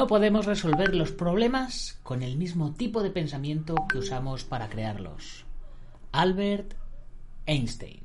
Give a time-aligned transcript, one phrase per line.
[0.00, 5.44] No podemos resolver los problemas con el mismo tipo de pensamiento que usamos para crearlos.
[6.10, 6.72] Albert
[7.44, 8.00] Einstein.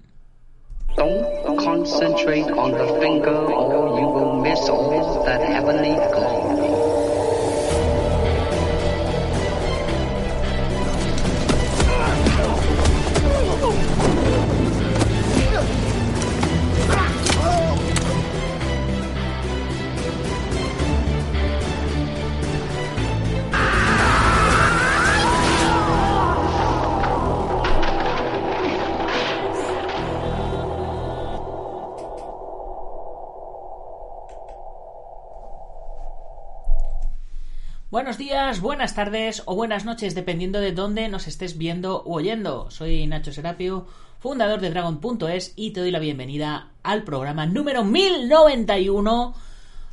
[37.92, 42.72] Buenos días, buenas tardes o buenas noches, dependiendo de dónde nos estés viendo o oyendo.
[42.72, 43.86] Soy Nacho Serapio,
[44.18, 49.36] fundador de Dragon.es y te doy la bienvenida al programa número 1091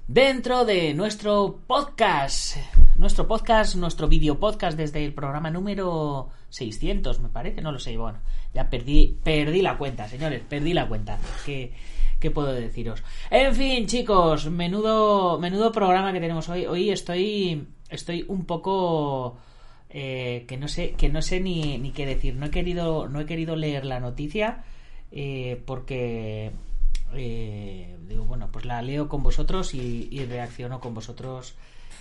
[0.08, 2.56] dentro de nuestro podcast.
[2.96, 7.98] Nuestro podcast, nuestro video podcast desde el programa número 600, me parece, no lo sé.
[7.98, 8.20] Bueno,
[8.54, 11.18] ya perdí, perdí la cuenta, señores, perdí la cuenta.
[11.44, 13.02] ¿Qué puedo deciros?
[13.30, 16.64] En fin, chicos, menudo, menudo programa que tenemos hoy.
[16.66, 19.36] Hoy estoy estoy un poco
[19.90, 22.34] eh, que no sé que no sé ni, qué decir.
[22.34, 24.64] No he querido no he querido leer la noticia
[25.10, 26.50] eh, porque
[27.14, 31.54] eh, digo bueno pues la leo con vosotros y, reacciono con vosotros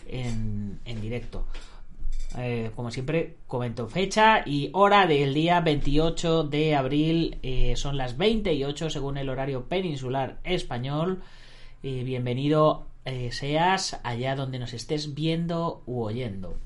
[0.07, 1.45] en, en directo.
[2.77, 7.37] Como siempre comento fecha y hora del día 28 de abril
[7.75, 11.21] son las 28 según el horario peninsular español.
[11.81, 16.57] Bienvenido eh, seas allá donde nos estés viendo u oyendo.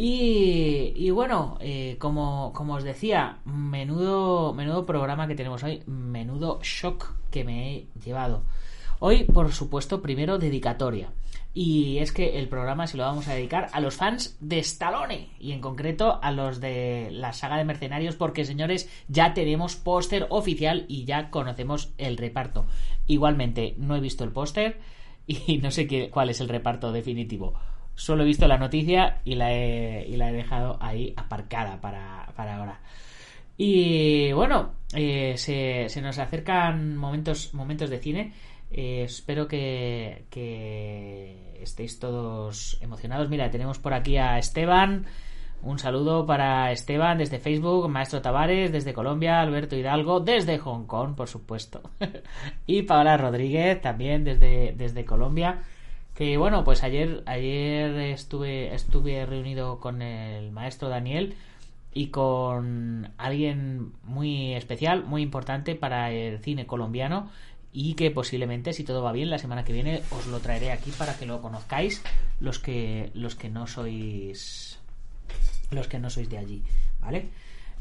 [0.00, 7.14] Y, bueno, eh, como, como, os decía, menudo, menudo programa que tenemos hoy, menudo shock
[7.32, 8.42] que me he llevado.
[9.00, 11.10] Hoy, por supuesto, primero dedicatoria.
[11.52, 15.30] Y es que el programa se lo vamos a dedicar a los fans de Stallone
[15.40, 20.26] y en concreto a los de la saga de Mercenarios porque señores ya tenemos póster
[20.30, 22.66] oficial y ya conocemos el reparto.
[23.08, 24.78] Igualmente no he visto el póster,
[25.46, 27.54] y no sé qué, cuál es el reparto definitivo.
[27.94, 32.32] Solo he visto la noticia y la he, y la he dejado ahí aparcada para,
[32.36, 32.80] para ahora.
[33.56, 38.32] Y bueno, eh, se, se, nos acercan momentos, momentos de cine.
[38.70, 43.28] Eh, espero que, que estéis todos emocionados.
[43.28, 45.06] Mira, tenemos por aquí a Esteban.
[45.60, 51.16] Un saludo para Esteban desde Facebook, Maestro Tavares desde Colombia, Alberto Hidalgo desde Hong Kong,
[51.16, 51.82] por supuesto.
[52.66, 55.62] y Paola Rodríguez también desde, desde Colombia.
[56.14, 61.34] Que bueno, pues ayer, ayer estuve, estuve reunido con el maestro Daniel
[61.92, 67.30] y con alguien muy especial, muy importante para el cine colombiano
[67.72, 70.90] y que posiblemente si todo va bien la semana que viene os lo traeré aquí
[70.92, 72.02] para que lo conozcáis
[72.40, 74.77] los que los que no sois
[75.70, 76.62] los que no sois de allí,
[77.00, 77.28] ¿vale?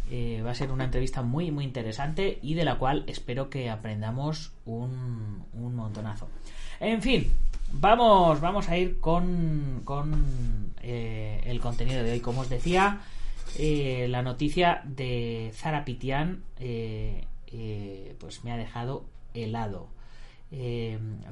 [0.10, 3.70] Eh, va a ser una entrevista muy, muy interesante y de la cual espero que
[3.70, 6.30] aprendamos un, un montonazo.
[6.80, 7.30] En fin,
[7.74, 12.20] vamos, vamos a ir con, con eh, el contenido de hoy.
[12.22, 13.02] Como os decía,
[13.58, 16.44] eh, la noticia de Zara Pitian
[18.20, 19.90] pues me ha dejado helado.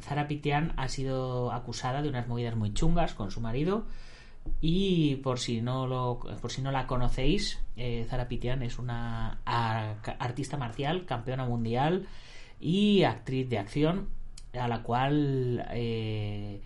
[0.02, 3.86] Zara Pitian ha sido acusada de unas movidas muy chungas con su marido
[4.62, 9.40] y por si no lo, por si no la conocéis, eh, Zara Pitian es una
[9.46, 12.08] artista marcial, campeona mundial
[12.60, 14.10] y actriz de acción,
[14.54, 16.62] a la cual eh,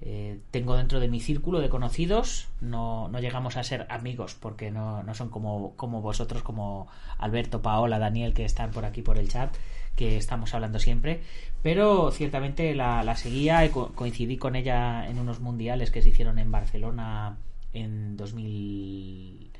[0.00, 2.48] eh, tengo dentro de mi círculo de conocidos.
[2.60, 6.88] No, no llegamos a ser amigos porque no, no son como, como vosotros, como
[7.18, 9.56] Alberto, Paola, Daniel, que están por aquí por el chat
[9.96, 11.20] que estamos hablando siempre,
[11.62, 16.50] pero ciertamente la, seguía y coincidí con ella en unos mundiales que se hicieron en
[16.50, 17.38] Barcelona
[17.72, 19.50] en 2000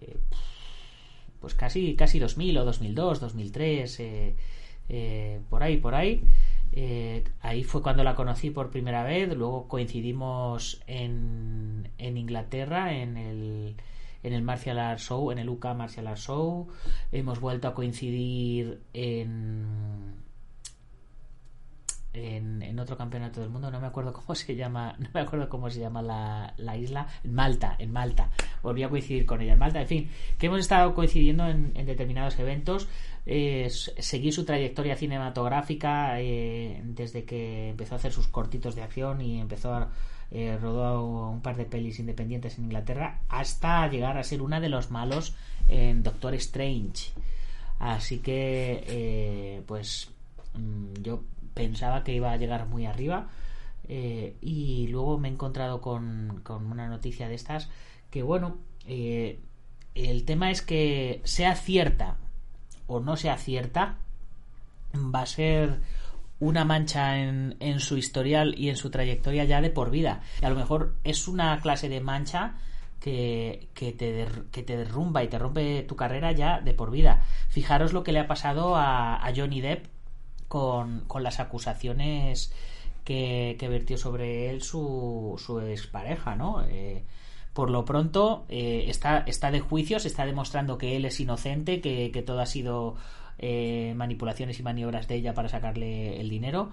[0.00, 0.16] eh,
[1.40, 4.34] pues casi casi 2000 o 2002 2003 eh,
[4.88, 6.22] eh, por ahí por ahí.
[7.40, 9.34] Ahí fue cuando la conocí por primera vez.
[9.34, 13.74] Luego coincidimos en, en Inglaterra en el
[14.22, 16.68] en el Martial Arts Show, en el UK Martial Arts Show.
[17.12, 20.27] Hemos vuelto a coincidir en
[22.12, 25.70] en, otro campeonato del mundo, no me acuerdo cómo se llama, no me acuerdo cómo
[25.70, 28.30] se llama la, la isla, en Malta, en Malta,
[28.62, 32.38] volví a coincidir con ella en Malta, en fin, que hemos estado coincidiendo en, determinados
[32.38, 32.88] eventos,
[33.26, 39.20] eh, seguí su trayectoria cinematográfica eh, desde que empezó a hacer sus cortitos de acción
[39.20, 39.90] y empezó a
[40.30, 44.90] eh, un par de pelis independientes en Inglaterra hasta llegar a ser una de los
[44.90, 45.34] malos
[45.68, 47.12] en Doctor Strange.
[47.78, 50.10] Así que, eh, pues,
[50.54, 51.22] mm, yo
[51.58, 53.26] pensaba que iba a llegar muy arriba
[53.88, 57.68] eh, y luego me he encontrado con, con, una noticia de estas
[58.10, 59.40] que, bueno, eh,
[59.96, 62.16] el tema es que sea cierta
[62.86, 63.96] o no sea cierta,
[64.94, 65.80] va a ser
[66.38, 70.20] una mancha en, en, su historial y en su trayectoria ya de por vida.
[70.40, 72.54] Y a lo mejor es una clase de mancha
[73.00, 77.24] que, que, te, que te derrumba y te rompe tu carrera ya de por vida.
[77.48, 79.97] Fijaros lo que le ha pasado a, a Johnny Depp
[80.48, 82.52] con, con las acusaciones
[83.04, 86.64] que, que, vertió sobre él su, su expareja, ¿no?
[86.64, 87.04] Eh,
[87.52, 91.80] por lo pronto eh, está, está de juicio, se está demostrando que él es inocente,
[91.80, 92.96] que, que todo ha sido
[93.38, 96.70] eh, manipulaciones y maniobras de ella para sacarle el dinero.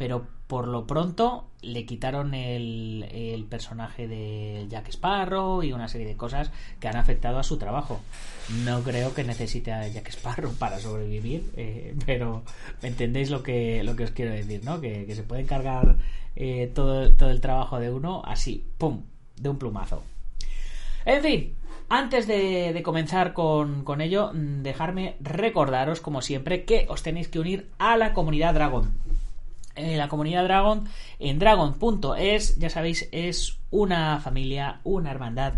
[0.00, 6.16] Pero por lo pronto le quitaron el, personaje de Jack Sparrow y una serie de
[6.16, 6.50] cosas
[6.80, 8.00] que han afectado a su trabajo.
[8.64, 12.44] No creo que necesite a Jack Sparrow para sobrevivir, eh, pero
[12.80, 14.80] entendéis lo que, lo que os quiero decir, ¿no?
[14.80, 15.96] Que, se puede encargar
[16.34, 19.02] eh, todo, todo el trabajo de uno así, ¡pum!,
[19.36, 20.02] de un plumazo.
[21.04, 21.54] En fin,
[21.90, 27.38] antes de, de comenzar con, con, ello, dejarme recordaros, como siempre, que os tenéis que
[27.38, 28.94] unir a la comunidad Dragon.
[29.76, 30.84] Eh, la comunidad Dragon
[31.18, 35.54] en dragon.es, ya sabéis, es una familia, una hermandad,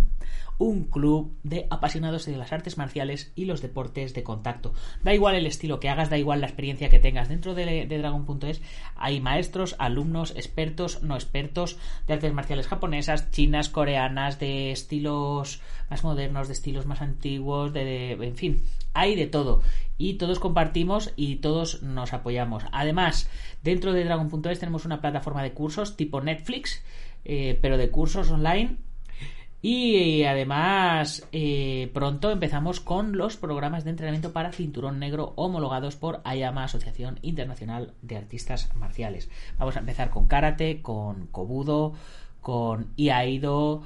[0.58, 4.72] un club de apasionados de las artes marciales y los deportes de contacto.
[5.02, 7.28] Da igual el estilo que hagas, da igual la experiencia que tengas.
[7.28, 8.60] Dentro de, Dragon.es
[8.96, 15.60] hay maestros, alumnos, expertos, no expertos, de artes marciales japonesas, chinas, coreanas, de estilos
[15.90, 18.62] más modernos, de estilos más antiguos, de, de en fin,
[18.94, 19.62] hay de todo
[19.98, 22.64] y todos compartimos y todos nos apoyamos.
[22.72, 23.30] Además,
[23.62, 26.82] dentro de Dragon.es tenemos una plataforma de cursos tipo Netflix,
[27.24, 28.78] eh, pero de cursos online.
[29.64, 36.20] Y además, eh, pronto empezamos con los programas de entrenamiento para cinturón negro homologados por
[36.24, 39.30] AYAMA, Asociación Internacional de Artistas Marciales.
[39.58, 41.94] Vamos a empezar con karate, con kobudo,
[42.40, 43.84] con iaido,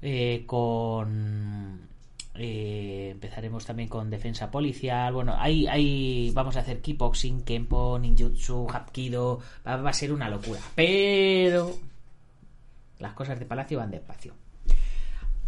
[0.00, 1.88] eh, con
[2.34, 5.12] eh, empezaremos también con defensa policial.
[5.12, 9.40] Bueno, ahí, ahí vamos a hacer kickboxing, kempo, ninjutsu, hapkido.
[9.66, 10.60] Va, a ser una locura.
[10.74, 11.76] Pero
[12.98, 14.32] las cosas de Palacio van despacio.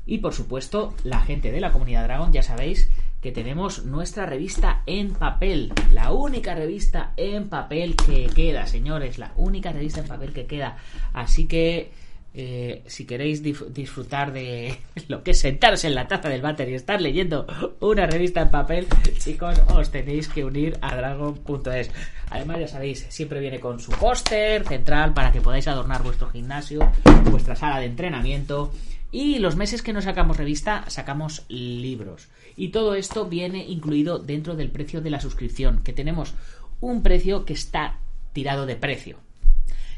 [0.07, 4.83] Y por supuesto, la gente de la comunidad Dragon, ya sabéis que tenemos nuestra revista
[4.87, 5.73] en papel.
[5.93, 9.19] La única revista en papel que queda, señores.
[9.19, 10.79] La única revista en papel que queda.
[11.13, 11.91] Así que
[12.33, 16.75] eh, si queréis disfrutar de lo que es sentarse en la taza del váter y
[16.75, 17.47] estar leyendo
[17.81, 18.87] una revista en papel,
[19.19, 21.91] chicos, os tenéis que unir a dragon.es.
[22.31, 26.91] Además, ya sabéis, siempre viene con su póster central para que podáis adornar vuestro gimnasio,
[27.25, 28.73] vuestra sala de entrenamiento.
[29.13, 32.29] Y los meses que no sacamos revista, sacamos libros.
[32.57, 36.35] Y todo esto viene incluido dentro del precio de la suscripción, que tenemos
[36.81, 37.99] un precio que está
[38.33, 39.19] tirado de precio.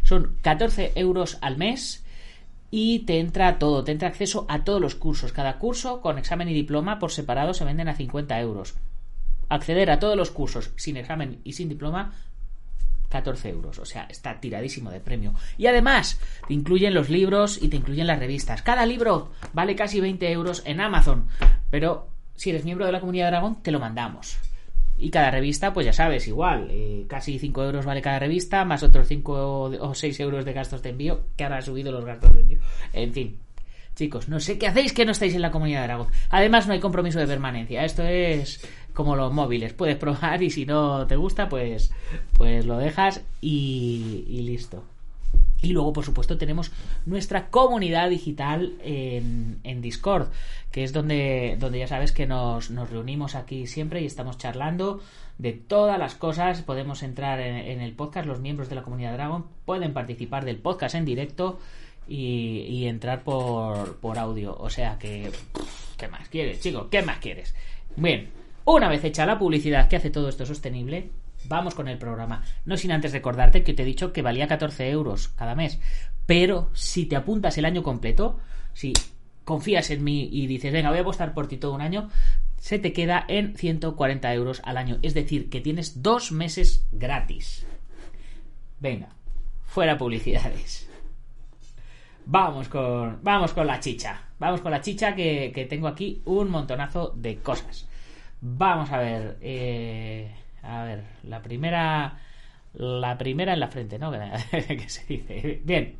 [0.03, 2.05] Son 14 euros al mes
[2.71, 5.33] y te entra todo, te entra acceso a todos los cursos.
[5.33, 8.75] Cada curso con examen y diploma por separado se venden a 50 euros.
[9.51, 12.15] Acceder a todos los cursos sin examen y sin diploma
[13.13, 13.79] 14 euros.
[13.79, 15.35] O sea, está tiradísimo de premio.
[15.59, 18.63] Y además, te incluyen los libros y te incluyen las revistas.
[18.63, 21.29] Cada libro vale casi 20 euros en Amazon.
[21.71, 24.39] Pero si eres miembro de la comunidad Dragón, te lo mandamos.
[24.99, 28.83] Y cada revista, pues ya sabes, igual, eh, casi 5 euros vale cada revista, más
[28.83, 29.33] otros 5
[29.81, 32.61] o 6 euros de gastos de envío, que ahora ha subido los gastos de envío.
[32.93, 33.39] En fin,
[33.95, 36.09] chicos, no sé qué hacéis que no estáis en la comunidad de Aragón.
[36.31, 37.85] Además, no hay compromiso de permanencia.
[37.85, 41.93] Esto es como los móviles, puedes probar y si no te gusta, pues,
[42.35, 44.85] pues lo dejas y, y listo.
[45.63, 46.73] Y luego, por supuesto, tenemos
[47.07, 50.29] nuestra comunidad digital en, en, Discord,
[50.73, 55.01] que es donde, donde ya sabes que nos, nos, reunimos aquí siempre y estamos charlando
[55.39, 56.63] de todas las cosas.
[56.63, 60.97] Podemos entrar en, el podcast, los miembros de la comunidad Dragon pueden participar del podcast
[60.97, 61.61] en directo
[62.09, 64.57] y, entrar por, por audio.
[64.59, 65.31] O sea que,
[65.97, 66.89] ¿qué más quieres, chico?
[66.91, 67.55] ¿Qué más quieres?
[67.95, 68.31] Bien,
[68.65, 71.11] una vez hecha la publicidad que hace todo esto sostenible,
[71.49, 72.45] Vamos con el programa.
[72.65, 75.81] No sin antes recordarte que te he dicho que valía 14 euros cada mes.
[76.27, 78.39] Pero si te apuntas el año completo,
[78.75, 78.93] si
[79.45, 82.09] confías en mí y dices, venga, voy a apostar por ti todo un año,
[82.59, 84.99] se te queda en 140 euros al año.
[85.03, 87.67] Es decir, que tienes dos meses gratis.
[88.79, 89.09] Venga,
[89.65, 90.89] fuera publicidades.
[92.25, 94.29] Vamos con, vamos con la chicha.
[94.39, 97.89] Vamos con la chicha que, que tengo aquí un montonazo de cosas.
[98.45, 99.39] Vamos a ver.
[99.41, 100.31] eh,
[100.63, 102.19] a ver, la primera.
[102.75, 104.11] La primera en la frente, ¿no?
[104.51, 105.61] que se dice.
[105.65, 105.97] Bien.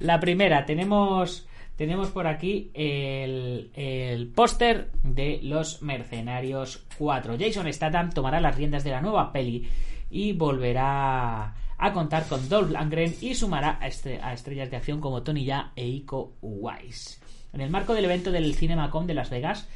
[0.00, 1.46] La primera, tenemos.
[1.76, 7.36] Tenemos por aquí el, el póster de Los Mercenarios 4.
[7.40, 9.66] Jason Statham tomará las riendas de la nueva peli
[10.10, 15.00] y volverá a contar con Dolph Lundgren y sumará a, estre- a estrellas de acción
[15.00, 17.22] como Tony Ya e Iko Uwais.
[17.54, 19.66] En el marco del evento del CinemaCon de Las Vegas,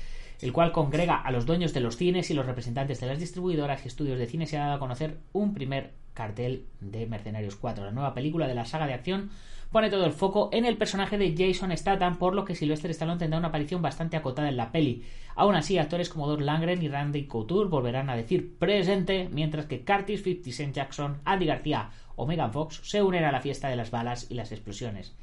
[0.45, 3.83] el cual congrega a los dueños de los cines y los representantes de las distribuidoras
[3.83, 7.83] y estudios de cine, se ha dado a conocer un primer cartel de Mercenarios 4.
[7.83, 9.31] La nueva película de la saga de acción
[9.73, 13.19] pone todo el foco en el personaje de Jason Statham, por lo que Sylvester Stallone
[13.19, 15.03] tendrá una aparición bastante acotada en la peli.
[15.35, 19.83] Aún así, actores como Dolph Lundgren y Randy Couture volverán a decir presente, mientras que
[19.83, 23.77] Curtis 50 Cent Jackson, Andy García o Megan Fox se unen a la fiesta de
[23.77, 25.17] las balas y las explosiones.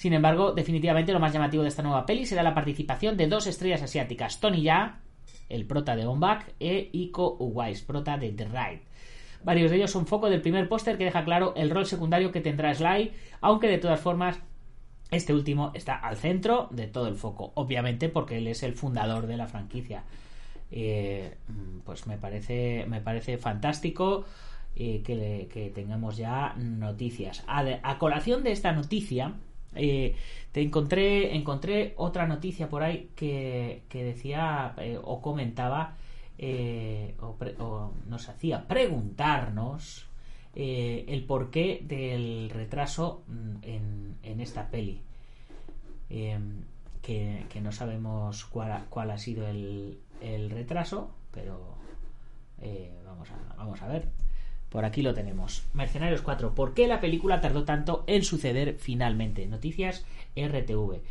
[0.00, 3.46] Sin embargo, definitivamente lo más llamativo de esta nueva peli será la participación de dos
[3.46, 5.00] estrellas asiáticas, Tony Ya,
[5.50, 8.80] el prota de On Back, e Iko Uwais, prota de The Ride.
[9.44, 12.40] Varios de ellos son foco del primer póster que deja claro el rol secundario que
[12.40, 14.40] tendrá Sly, aunque de todas formas
[15.10, 19.26] este último está al centro de todo el foco, obviamente porque él es el fundador
[19.26, 20.04] de la franquicia.
[20.70, 21.36] Eh,
[21.84, 24.24] pues me parece, me parece fantástico
[24.74, 27.44] eh, que, tengamos ya noticias.
[27.46, 29.34] A colación de esta noticia,
[29.74, 30.16] eh,
[30.52, 35.96] te encontré, encontré otra noticia por ahí que, que decía eh, o comentaba
[36.38, 40.06] eh, o, o nos hacía preguntarnos
[40.52, 45.00] el porqué del retraso mm, en, en esta peli.
[46.08, 46.38] Eh,
[47.02, 51.76] que, que no sabemos cuál, cuál ha sido el, el retraso, pero
[53.06, 54.08] vamos, a, vamos a ver.
[54.70, 55.66] Por aquí lo tenemos.
[55.74, 56.54] Mercenarios 4.
[56.54, 59.46] ¿Por qué la película tardó tanto en suceder finalmente?
[59.46, 61.02] Noticias RTV.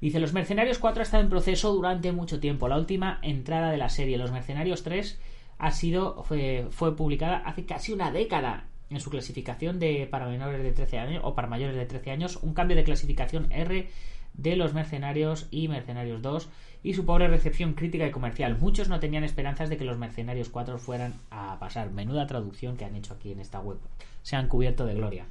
[0.00, 2.68] Dice, Los Mercenarios 4 ha estado en proceso durante mucho tiempo.
[2.68, 5.18] La última entrada de la serie, Los Mercenarios 3,
[5.58, 10.62] ha sido, fue, fue publicada hace casi una década en su clasificación de para menores
[10.62, 13.88] de 13 años o para mayores de 13 años, un cambio de clasificación R
[14.36, 16.48] de los Mercenarios y Mercenarios 2
[16.82, 18.58] y su pobre recepción crítica y comercial.
[18.60, 21.90] Muchos no tenían esperanzas de que los Mercenarios 4 fueran a pasar.
[21.90, 23.78] Menuda traducción que han hecho aquí en esta web.
[24.22, 25.26] Se han cubierto de gloria.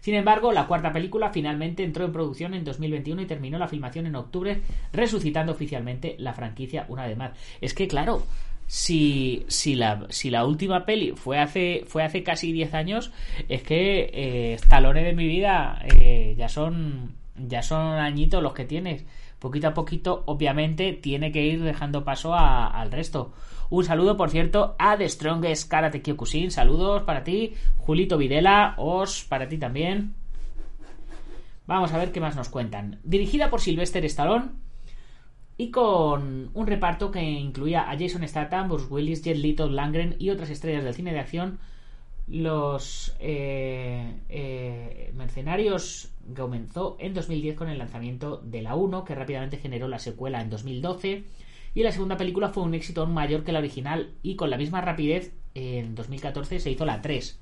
[0.00, 4.06] Sin embargo, la cuarta película finalmente entró en producción en 2021 y terminó la filmación
[4.06, 4.62] en octubre,
[4.92, 7.32] resucitando oficialmente la franquicia una vez más.
[7.60, 8.24] Es que, claro,
[8.66, 13.12] si, si, la, si la última peli fue hace, fue hace casi 10 años,
[13.48, 18.64] es que eh, Stallone de mi vida eh, ya son ya son añitos los que
[18.64, 19.04] tienes.
[19.38, 23.32] Poquito a poquito, obviamente, tiene que ir dejando paso al resto.
[23.70, 26.50] Un saludo, por cierto, a The Strongest Karate Kyokushin.
[26.50, 27.54] Saludos para ti.
[27.78, 30.14] Julito Videla, Os, para ti también.
[31.66, 32.98] Vamos a ver qué más nos cuentan.
[33.04, 34.50] Dirigida por Sylvester Stallone
[35.56, 40.16] y con un reparto que incluía a Jason Statham, Bruce Willis, Jet Li, Todd Langren
[40.18, 41.60] y otras estrellas del cine de acción.
[42.30, 49.56] Los eh, eh, Mercenarios comenzó en 2010 con el lanzamiento de la 1, que rápidamente
[49.56, 51.24] generó la secuela en 2012.
[51.74, 54.58] Y la segunda película fue un éxito aún mayor que la original y con la
[54.58, 57.40] misma rapidez en 2014 se hizo la 3.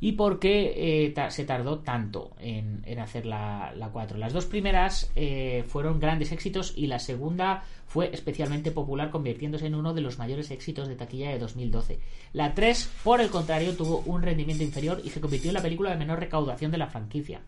[0.00, 4.18] ¿Y por qué eh, se tardó tanto en, hacer la, la 4?
[4.18, 9.74] Las dos primeras eh, fueron grandes éxitos y la segunda fue especialmente popular, convirtiéndose en
[9.74, 12.00] uno de los mayores éxitos de taquilla de 2012.
[12.32, 15.90] La 3, por el contrario, tuvo un rendimiento inferior y se convirtió en la película
[15.90, 17.40] de menor recaudación de la franquicia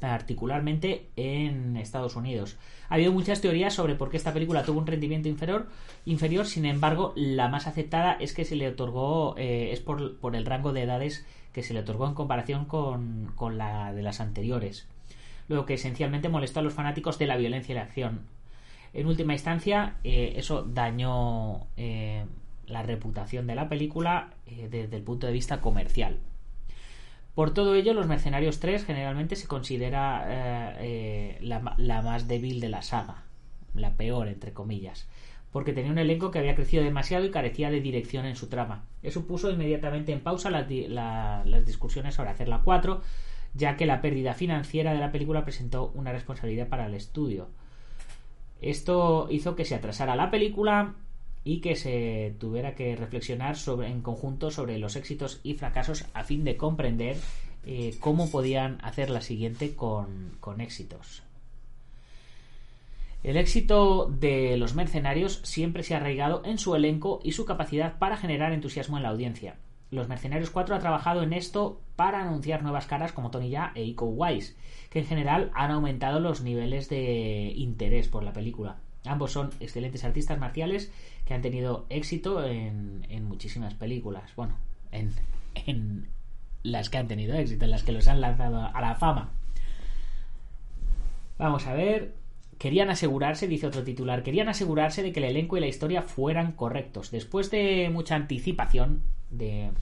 [0.00, 2.56] particularmente en Estados Unidos.
[2.88, 5.66] Ha habido muchas teorías sobre por qué esta película tuvo un rendimiento inferior,
[6.04, 10.36] inferior sin embargo, la más aceptada es que se le otorgó, eh, es por, por
[10.36, 14.20] el rango de edades que se le otorgó en comparación con, con la de las
[14.20, 14.86] anteriores,
[15.48, 18.20] lo que esencialmente molestó a los fanáticos de la violencia y la acción.
[18.92, 22.24] En última instancia, eh, eso dañó eh,
[22.66, 26.18] la reputación de la película desde el punto de vista comercial.
[27.36, 32.70] Por todo ello, Los Mercenarios 3 generalmente se considera eh, eh, la, más débil de
[32.70, 33.24] la saga,
[33.74, 35.06] la peor, entre comillas,
[35.52, 38.86] porque tenía un elenco que había crecido demasiado y carecía de dirección en su trama.
[39.02, 43.02] Eso puso inmediatamente en pausa las discusiones sobre hacer la 4,
[43.52, 47.50] ya que la pérdida financiera de la película presentó una responsabilidad para el estudio.
[48.62, 50.94] Esto hizo que se atrasara la película
[51.46, 56.24] y que se tuviera que reflexionar sobre, en conjunto sobre los éxitos y fracasos a
[56.24, 57.16] fin de comprender
[57.64, 61.22] eh, cómo podían hacer la siguiente con, con éxitos.
[63.22, 67.96] El éxito de los mercenarios siempre se ha arraigado en su elenco y su capacidad
[68.00, 69.54] para generar entusiasmo en la audiencia.
[69.90, 73.84] Los Mercenarios 4 ha trabajado en esto para anunciar nuevas caras como Tony Ya e
[73.84, 74.56] Iko Wise,
[74.90, 78.76] que en general han aumentado los niveles de interés por la película.
[79.04, 80.92] Ambos son excelentes artistas marciales
[81.24, 84.34] que han tenido éxito en, en muchísimas películas.
[84.34, 84.56] Bueno,
[84.90, 85.12] en,
[85.54, 86.08] en
[86.64, 89.30] las que han tenido éxito, en las que los han lanzado a la fama.
[91.38, 92.14] Vamos a ver.
[92.58, 96.52] Querían asegurarse, dice otro titular, querían asegurarse de que el elenco y la historia fueran
[96.52, 97.10] correctos.
[97.10, 99.72] Después de mucha anticipación de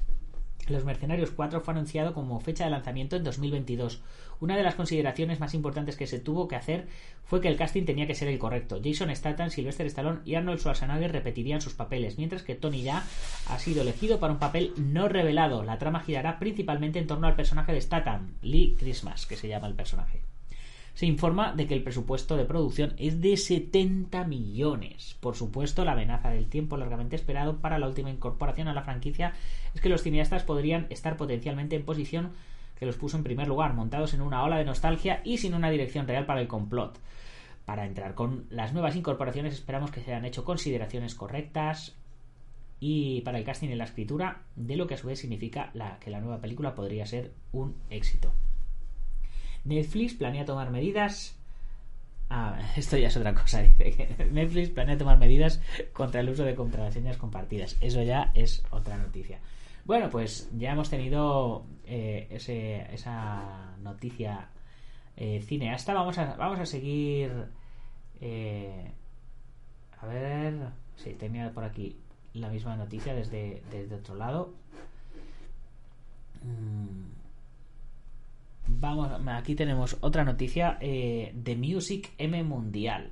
[0.68, 4.02] Los Mercenarios 4 fue anunciado como fecha de lanzamiento en 2022.
[4.40, 6.86] Una de las consideraciones más importantes que se tuvo que hacer
[7.24, 8.80] fue que el casting tenía que ser el correcto.
[8.82, 13.04] Jason Statham, Sylvester Stallone y Arnold Schwarzenegger repetirían sus papeles, mientras que Tony Ya
[13.48, 15.62] ha sido elegido para un papel no revelado.
[15.62, 19.68] La trama girará principalmente en torno al personaje de Statham, Lee Christmas, que se llama
[19.68, 20.22] el personaje
[20.94, 25.16] se informa de que el presupuesto de producción es de 70 millones.
[25.20, 29.32] Por supuesto, la amenaza del tiempo largamente esperado para la última incorporación a la franquicia
[29.74, 32.32] es que los cineastas podrían estar potencialmente en posición
[32.78, 35.70] que los puso en primer lugar, montados en una ola de nostalgia y sin una
[35.70, 37.00] dirección real para el complot.
[37.64, 41.96] Para entrar con las nuevas incorporaciones esperamos que se hayan hecho consideraciones correctas
[42.78, 46.10] y para el casting y la escritura de lo que a su vez significa que
[46.10, 48.32] la nueva película podría ser un éxito.
[49.64, 51.36] Netflix planea tomar medidas.
[52.30, 53.62] Ah, esto ya es otra cosa.
[53.62, 55.60] Dice Netflix planea tomar medidas
[55.92, 57.76] contra el uso de contraseñas compartidas.
[57.80, 59.40] Eso ya es otra noticia.
[59.84, 64.48] Bueno, pues ya hemos tenido eh, ese, esa noticia
[65.16, 65.92] eh, cineasta.
[65.92, 67.30] Vamos a, vamos a seguir.
[68.20, 68.90] Eh,
[70.00, 70.54] a ver.
[70.96, 71.96] Sí, tenía por aquí
[72.34, 74.54] la misma noticia desde, desde otro lado.
[76.42, 77.23] Mm.
[78.66, 83.10] Vamos, aquí tenemos otra noticia eh, de Music M Mundial.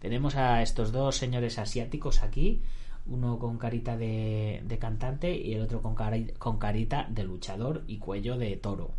[0.00, 2.60] Tenemos a estos dos señores asiáticos aquí,
[3.06, 8.56] uno con carita de, cantante y el otro con, carita de luchador y cuello de
[8.56, 8.90] toro.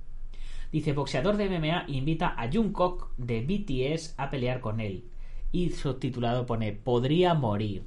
[0.72, 5.04] Dice, boxeador de MMA invita a Jungkook de BTS a pelear con él.
[5.52, 7.84] Y subtitulado pone, podría morir.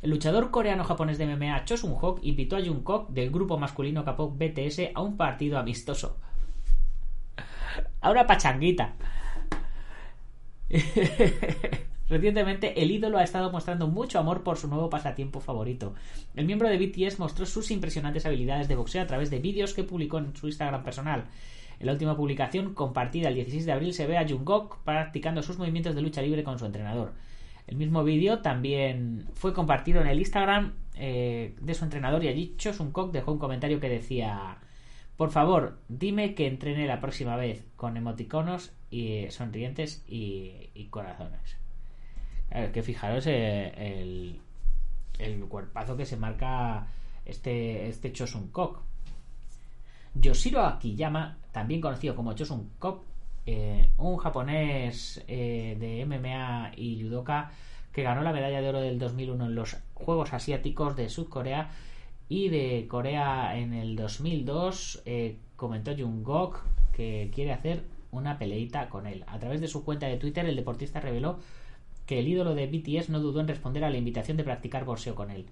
[0.00, 4.92] El luchador coreano-japonés de MMA Cho Sung-hok invitó a Jungkook del grupo masculino K-pop BTS
[4.94, 6.18] a un partido amistoso
[8.00, 8.94] a una pachanguita.
[12.08, 15.94] Recientemente, el ídolo ha estado mostrando mucho amor por su nuevo pasatiempo favorito.
[16.34, 19.84] El miembro de BTS mostró sus impresionantes habilidades de boxeo a través de vídeos que
[19.84, 21.26] publicó en su Instagram personal.
[21.80, 25.58] En la última publicación, compartida el 16 de abril, se ve a Jungkook practicando sus
[25.58, 27.12] movimientos de lucha libre con su entrenador.
[27.66, 32.54] El mismo vídeo también fue compartido en el Instagram eh, de su entrenador y allí
[32.56, 34.56] Cho Jungkook dejó un comentario que decía
[35.18, 41.56] por favor, dime que entrene la próxima vez con emoticonos y sonrientes y, corazones.
[42.72, 44.40] que fijaros eh, el,
[45.18, 46.86] el, cuerpazo que se marca
[47.26, 48.80] este, este Chosun Kok.
[50.14, 53.02] Yoshiro Akiyama, también conocido como Chosun Kok,
[53.44, 57.50] eh, un japonés eh, de MMA y judoka
[57.92, 61.70] que ganó la medalla de oro del 2001 en los Juegos Asiáticos de Sudcorea
[62.28, 66.62] y de Corea en el 2002 eh, comentó Jungkook
[66.92, 69.24] que quiere hacer una peleita con él.
[69.26, 71.38] A través de su cuenta de Twitter, el deportista reveló
[72.06, 75.14] que el ídolo de BTS no dudó en responder a la invitación de practicar boxeo
[75.14, 75.46] con él.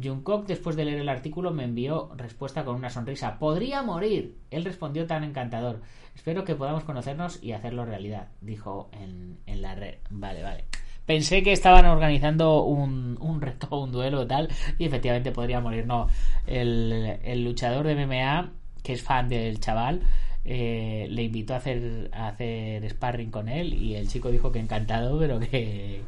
[0.00, 3.38] Jungkook, después de leer el artículo, me envió respuesta con una sonrisa.
[3.38, 4.36] ¡Podría morir!
[4.50, 5.82] Él respondió tan encantador.
[6.14, 9.96] Espero que podamos conocernos y hacerlo realidad, dijo en, en la red.
[10.10, 10.64] Vale, vale.
[11.08, 15.86] Pensé que estaban organizando un, un reto, un duelo tal, y efectivamente podría morir.
[15.86, 16.06] No,
[16.46, 20.02] el, luchador de MMA, que es fan del chaval,
[20.44, 24.58] eh, le invitó a hacer, a hacer sparring con él y el chico dijo que
[24.58, 26.02] encantado, pero que,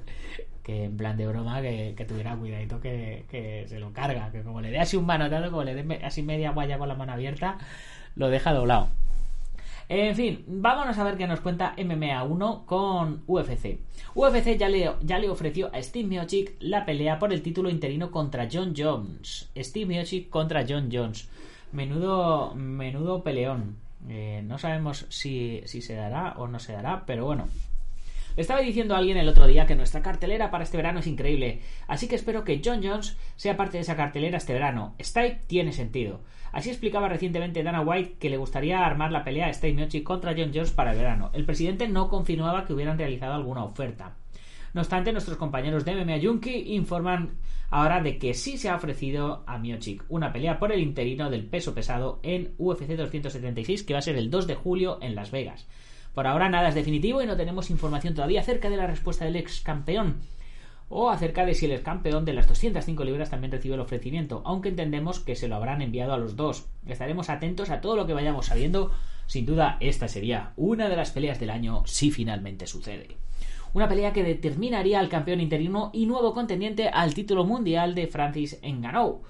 [0.63, 4.61] que en plan de broma que, tuviera cuidadito que, que, se lo carga, que como
[4.61, 7.57] le dé así un manotazo, como le dé así media guaya con la mano abierta,
[8.17, 8.91] lo deja doblado.
[9.93, 13.81] En fin, vámonos a ver qué nos cuenta MMA 1 con UFC.
[14.15, 18.13] UFC ya le, ya le ofreció a Steve Miocic la pelea por el título interino
[18.13, 19.51] contra John Jones.
[19.57, 21.29] Steve Miocic contra John Jones.
[21.73, 23.79] Menudo, menudo peleón.
[24.09, 27.49] Eh, no sabemos si, si se dará o no se dará, pero bueno,
[28.37, 31.61] estaba diciendo a alguien el otro día que nuestra cartelera para este verano es increíble,
[31.87, 34.95] así que espero que John Jones sea parte de esa cartelera este verano.
[35.01, 36.21] Stipe tiene sentido.
[36.53, 40.51] Así explicaba recientemente Dana White que le gustaría armar la pelea Steve Miochi contra John
[40.53, 41.31] Jones para el verano.
[41.33, 44.17] El presidente no confirmaba que hubieran realizado alguna oferta.
[44.73, 47.39] No obstante, nuestros compañeros de MMA Junkie informan
[47.71, 51.47] ahora de que sí se ha ofrecido a Miochik una pelea por el interino del
[51.47, 55.31] peso pesado en UFC 276 que va a ser el 2 de julio en Las
[55.31, 55.67] Vegas.
[56.15, 59.37] Por ahora nada es definitivo y no tenemos información todavía acerca de la respuesta del
[59.37, 60.21] ex campeón.
[60.93, 64.71] o acerca de si el campeón de las 205 libras también recibe el ofrecimiento, aunque
[64.71, 66.67] entendemos que se lo habrán enviado a los dos.
[66.85, 68.91] Estaremos atentos a todo lo que vayamos sabiendo.
[69.27, 73.17] Sin duda, esta sería una de las peleas del año si finalmente sucede.
[73.73, 78.59] Una pelea que determinaría al campeón interino y nuevo contendiente al título mundial de Francis
[78.61, 79.23] Ngannou.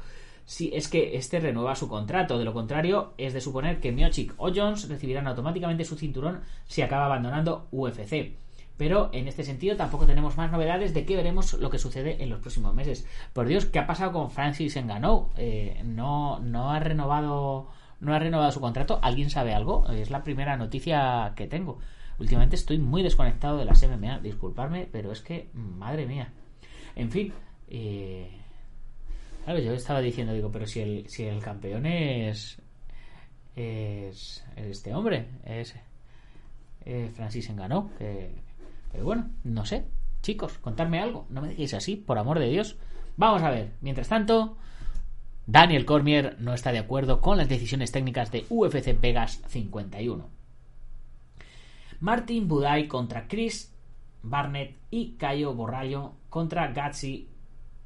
[0.51, 4.35] Si es que este renueva su contrato, de lo contrario, es de suponer que Miochik
[4.37, 8.33] o Jones recibirán automáticamente su cinturón si acaba abandonando UFC
[8.77, 12.31] pero en este sentido tampoco tenemos más novedades de que veremos lo que sucede en
[12.31, 13.07] los próximos meses.
[13.35, 15.29] Por Dios, ¿qué ha pasado con Francis Ngannou?
[15.37, 17.69] Eh, no, no ha renovado
[18.01, 18.99] no ha renovado su contrato.
[19.03, 19.87] ¿Alguien sabe algo?
[19.91, 21.79] Es la primera noticia que tengo.
[22.19, 26.33] Últimamente estoy muy desconectado de las MMA, disculparme, pero es que, madre mía.
[26.97, 27.35] En fin,
[27.69, 28.40] eh,
[29.51, 32.63] claro, yo estaba diciendo, digo, pero si el, si el campeón es,
[33.57, 35.75] es, este hombre, es
[36.85, 37.51] eh, Francis
[37.99, 38.31] que
[38.93, 39.85] pero bueno, no sé.
[40.23, 41.27] Chicos, contadme algo.
[41.31, 42.77] No me dejéis así, por amor de Dios.
[43.17, 43.73] Vamos a ver.
[43.81, 44.57] Mientras tanto,
[45.47, 50.29] Daniel Cormier no está de acuerdo con las decisiones técnicas de UFC Vegas 51.
[52.01, 53.75] Martin Budai contra Chris
[54.23, 57.29] Barnett y Cayo Borrallo contra Gatsi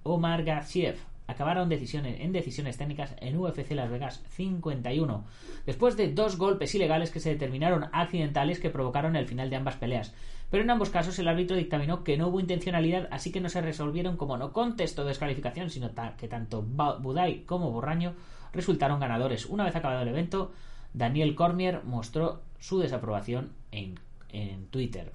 [0.02, 5.24] Omar Gatsiev acabaron decisiones, en decisiones técnicas en UFC Las Vegas 51,
[5.66, 9.76] después de dos golpes ilegales que se determinaron accidentales que provocaron el final de ambas
[9.76, 10.14] peleas.
[10.50, 13.60] Pero en ambos casos el árbitro dictaminó que no hubo intencionalidad, así que no se
[13.60, 18.14] resolvieron como no contesto de descalificación, sino que tanto Budai como Borraño
[18.52, 19.46] resultaron ganadores.
[19.46, 20.52] Una vez acabado el evento,
[20.92, 25.12] Daniel Cormier mostró su desaprobación en, en Twitter.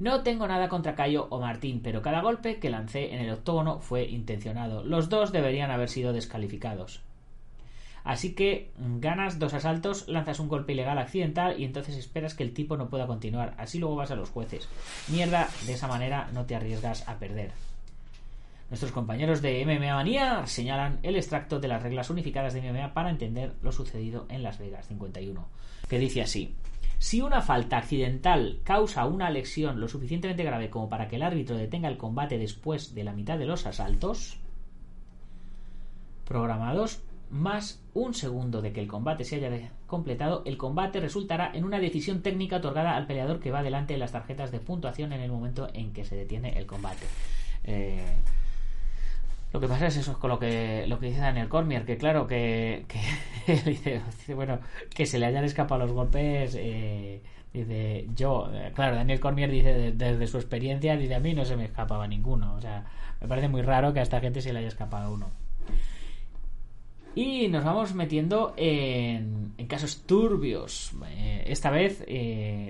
[0.00, 3.80] No tengo nada contra Cayo o Martín, pero cada golpe que lancé en el octógono
[3.80, 4.82] fue intencionado.
[4.82, 7.02] Los dos deberían haber sido descalificados.
[8.02, 12.54] Así que ganas dos asaltos, lanzas un golpe ilegal accidental y entonces esperas que el
[12.54, 13.52] tipo no pueda continuar.
[13.58, 14.70] Así luego vas a los jueces.
[15.08, 17.52] Mierda, de esa manera no te arriesgas a perder.
[18.70, 23.10] Nuestros compañeros de MMA Manía señalan el extracto de las reglas unificadas de MMA para
[23.10, 25.46] entender lo sucedido en Las Vegas 51,
[25.90, 26.54] que dice así.
[27.00, 31.56] Si una falta accidental causa una lesión lo suficientemente grave como para que el árbitro
[31.56, 34.38] detenga el combate después de la mitad de los asaltos
[36.26, 41.64] programados, más un segundo de que el combate se haya completado, el combate resultará en
[41.64, 45.22] una decisión técnica otorgada al peleador que va delante de las tarjetas de puntuación en
[45.22, 47.06] el momento en que se detiene el combate.
[47.64, 48.14] Eh,
[49.52, 52.26] lo que pasa es eso, con lo que, lo que dice Daniel Cormier, que claro,
[52.26, 52.84] que,
[53.64, 54.00] dice,
[54.34, 54.60] bueno,
[54.94, 56.54] que se le hayan escapado los golpes.
[56.56, 57.20] Eh,
[57.52, 61.56] dice, yo, eh, claro, Daniel Cormier dice desde su experiencia, dice, a mí no se
[61.56, 62.54] me escapaba ninguno.
[62.54, 62.84] O sea,
[63.20, 65.30] me parece muy raro que a esta gente se le haya escapado uno.
[67.16, 70.92] Y nos vamos metiendo en, casos turbios.
[71.08, 72.04] Eh, esta vez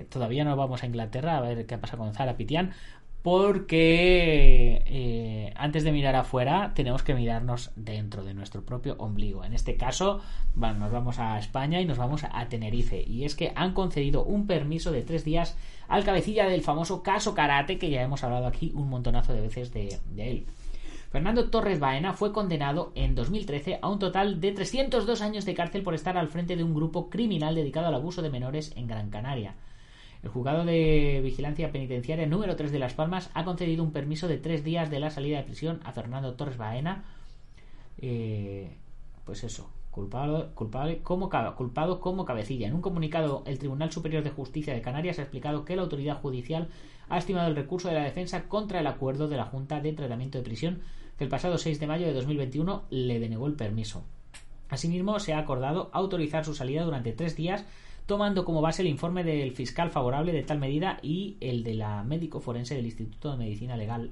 [0.09, 2.73] todavía no vamos a Inglaterra a ver qué pasa con Zara Pitian.
[3.21, 9.43] Porque eh, antes de mirar afuera tenemos que mirarnos dentro de nuestro propio ombligo.
[9.45, 10.21] En este caso,
[10.55, 13.03] nos vamos a España y nos vamos a Tenerife.
[13.05, 15.55] Y es que han concedido un permiso de tres días
[15.87, 19.71] al cabecilla del famoso caso Karate, que ya hemos hablado aquí un montonazo de veces
[19.71, 20.45] de él.
[21.11, 25.83] Fernando Torres Baena fue condenado en 2013 a un total de 302 años de cárcel
[25.83, 29.09] por estar al frente de un grupo criminal dedicado al abuso de menores en Gran
[29.09, 29.55] Canaria.
[30.23, 34.37] El juzgado de vigilancia penitenciaria número 3 de Las Palmas ha concedido un permiso de
[34.37, 37.05] tres días de la salida de prisión a Fernando Torres Baena.
[37.97, 38.77] Eh,
[39.25, 42.67] pues eso, culpado, culpable como, culpado como cabecilla.
[42.67, 46.21] En un comunicado, el Tribunal Superior de Justicia de Canarias ha explicado que la autoridad
[46.21, 46.69] judicial
[47.09, 50.37] ha estimado el recurso de la defensa contra el acuerdo de la Junta de Tratamiento
[50.37, 50.81] de Prisión
[51.17, 54.03] que el pasado 6 de mayo de 2021 le denegó el permiso.
[54.69, 57.65] Asimismo, se ha acordado autorizar su salida durante tres días,
[58.05, 62.03] tomando como base el informe del fiscal favorable de tal medida y el de la
[62.03, 64.11] médico forense del Instituto de Medicina Legal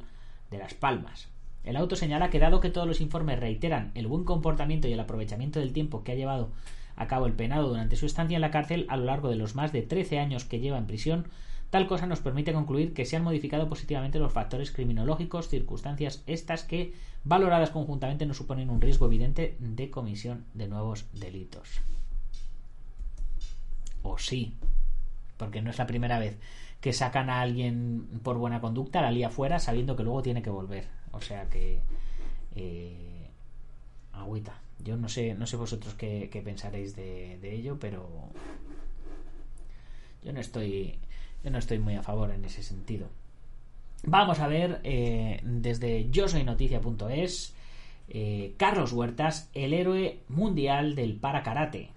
[0.51, 1.29] de Las Palmas.
[1.63, 4.99] El auto señala que dado que todos los informes reiteran el buen comportamiento y el
[4.99, 6.49] aprovechamiento del tiempo que ha llevado
[6.95, 9.55] a cabo el penado durante su estancia en la cárcel a lo largo de los
[9.55, 11.27] más de 13 años que lleva en prisión,
[11.69, 16.63] Tal cosa nos permite concluir que se han modificado positivamente los factores criminológicos, circunstancias estas
[16.63, 21.81] que, valoradas conjuntamente, no suponen un riesgo evidente de comisión de nuevos delitos.
[24.09, 24.53] O sí,
[25.37, 26.37] porque no es la primera vez
[26.81, 30.49] que sacan a alguien por buena conducta, la lía fuera, sabiendo que luego tiene que
[30.49, 30.87] volver.
[31.11, 31.81] O sea que.
[32.55, 33.29] Eh,
[34.13, 34.61] agüita.
[34.83, 38.07] Yo no sé, no sé vosotros qué, pensaréis de, ello, pero
[40.23, 40.97] yo no estoy
[41.43, 43.07] yo no estoy muy a favor en ese sentido.
[44.03, 47.53] Vamos a ver eh, desde yo soy noticia.es
[48.07, 51.91] eh, Carlos Huertas, el héroe mundial del para karate.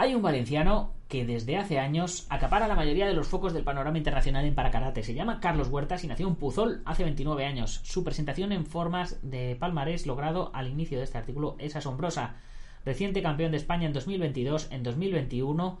[0.00, 3.98] Hay un valenciano que desde hace años acapara la mayoría de los focos del panorama
[3.98, 5.02] internacional en paracarate.
[5.02, 7.82] Se llama Carlos Huertas y nació en Puzol hace 29 años.
[7.84, 12.36] Su presentación en formas de palmarés logrado al inicio de este artículo es asombrosa.
[12.82, 15.78] Reciente campeón de España en 2022, en 2021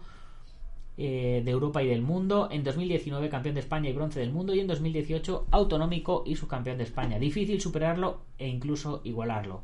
[0.98, 4.54] eh, de Europa y del mundo, en 2019 campeón de España y bronce del mundo
[4.54, 7.18] y en 2018 autonómico y subcampeón de España.
[7.18, 9.62] Difícil superarlo e incluso igualarlo.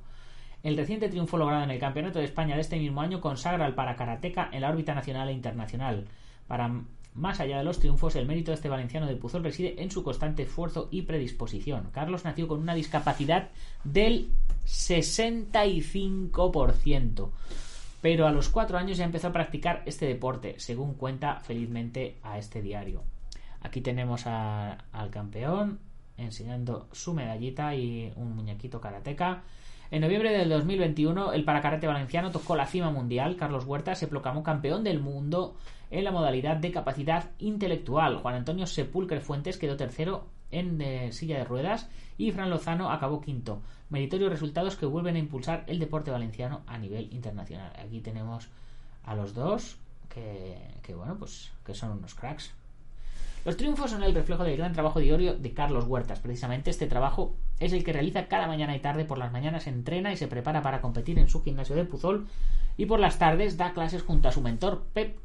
[0.67, 3.77] El reciente triunfo logrado en el Campeonato de España de este mismo año consagra al
[3.77, 6.09] paracarateca en la órbita nacional e internacional.
[6.49, 6.83] Para
[7.15, 10.03] más allá de los triunfos, el mérito de este valenciano de Puzol reside en su
[10.03, 11.91] constante esfuerzo y predisposición.
[11.93, 13.51] Carlos nació con una discapacidad
[13.85, 14.29] del
[14.65, 17.31] 65%,
[18.03, 22.39] pero a los cuatro años ya empezó a practicar este deporte, según cuenta felizmente a
[22.39, 23.05] este diario.
[23.61, 25.79] Aquí tenemos al campeón
[26.17, 29.45] enseñando su medallita y un muñequito karateca.
[29.91, 33.37] En noviembre del 2021, el paracarate valenciano tocó la cima mundial.
[33.37, 35.55] Carlos Huerta se proclamó campeón del mundo
[35.91, 38.17] en la modalidad de capacidad intelectual.
[38.17, 43.21] Juan Antonio Sepulcre Fuentes quedó tercero en eh, silla de ruedas y Fran Lozano acabó
[43.21, 43.61] quinto.
[43.89, 47.73] Meritorios resultados que vuelven a impulsar el deporte valenciano a nivel internacional.
[47.79, 48.49] Aquí tenemos
[49.05, 49.77] a los dos
[50.09, 52.53] que, que bueno, pues que son unos cracks.
[53.45, 56.19] Los triunfos son el reflejo del gran trabajo diario de Carlos Huertas.
[56.19, 59.05] Precisamente este trabajo es el que realiza cada mañana y tarde.
[59.05, 62.27] Por las mañanas entrena y se prepara para competir en su gimnasio de Puzol
[62.77, 65.19] y por las tardes da clases junto a su mentor Pep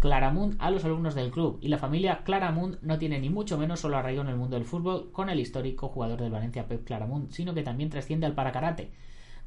[0.00, 1.58] Claramunt a los alumnos del club.
[1.60, 4.64] Y la familia Claramunt no tiene ni mucho menos solo arraigo en el mundo del
[4.64, 8.90] fútbol con el histórico jugador del Valencia Pep Claramunt, sino que también trasciende al paracarate.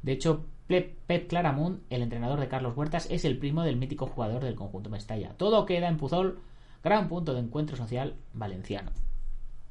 [0.02, 4.42] De hecho, Pep, Claramunt, el entrenador de Carlos Huertas, es el primo del mítico jugador
[4.42, 5.34] del conjunto Mestalla.
[5.36, 6.40] Todo queda en Puzol
[6.82, 8.92] gran punto de encuentro social valenciano.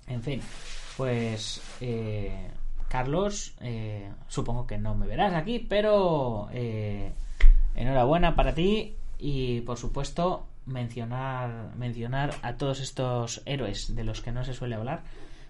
[0.07, 0.41] En fin,
[0.97, 2.51] pues eh,
[2.89, 7.13] Carlos, eh, supongo que no me verás aquí, pero eh,
[7.75, 14.31] enhorabuena para ti y por supuesto mencionar mencionar a todos estos héroes de los que
[14.31, 15.03] no se suele hablar,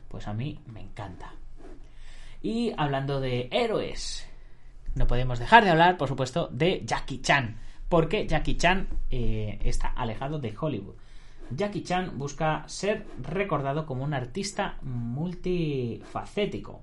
[0.09, 1.33] pues a mí me encanta.
[2.41, 4.27] Y hablando de héroes,
[4.95, 7.57] no podemos dejar de hablar, por supuesto, de Jackie Chan,
[7.89, 10.95] porque Jackie Chan está alejado de Hollywood.
[11.51, 16.81] Jackie Chan busca ser recordado como un artista multifacético.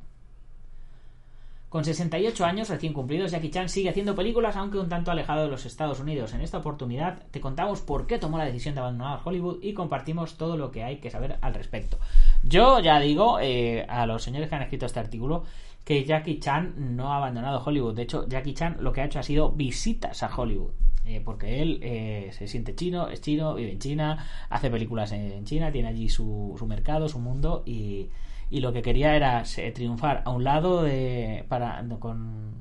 [1.77, 5.49] Con 68 años recién cumplidos, Jackie Chan sigue haciendo películas, aunque un tanto alejado de
[5.49, 6.33] los Estados Unidos.
[6.33, 10.39] En esta oportunidad te contamos por qué tomó la decisión de abandonar Hollywood y compartimos
[10.39, 11.99] todo lo que hay que saber al respecto.
[12.43, 15.45] Yo ya digo eh, a los señores que han escrito este artículo
[15.85, 17.95] que Jackie Chan no ha abandonado Hollywood.
[17.95, 20.71] De hecho, Jackie Chan lo que ha hecho ha sido visitas a Hollywood.
[21.05, 25.45] Eh, porque él eh, se siente chino, es chino, vive en China, hace películas en
[25.45, 28.09] China, tiene allí su, su mercado, su mundo y,
[28.51, 29.43] y, lo que quería era
[29.75, 32.55] triunfar a un lado de, para, con,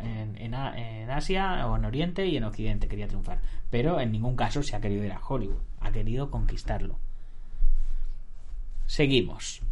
[0.00, 3.40] en, Asia o en Oriente y en Occidente quería triunfar,
[3.70, 6.98] pero en ningún caso se ha querido ir a Hollywood, ha querido conquistarlo.
[8.86, 9.62] Seguimos.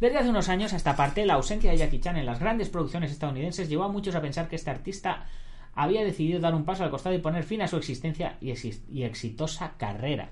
[0.00, 2.68] Desde hace unos años a esta parte, la ausencia de Jackie Chan en las grandes
[2.68, 5.26] producciones estadounidenses llevó a muchos a pensar que este artista
[5.74, 9.74] había decidido dar un paso al costado y poner fin a su existencia y, exitosa
[9.78, 10.30] carrera.